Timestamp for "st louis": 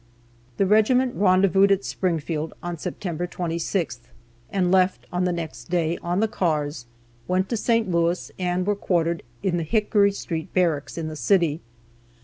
7.57-8.31